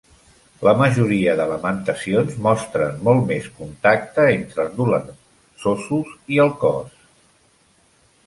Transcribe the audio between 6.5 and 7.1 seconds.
cos.